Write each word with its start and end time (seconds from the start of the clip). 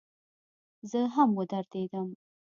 زه 0.89 0.99
هم 1.15 1.29
ودرېدم. 1.39 2.07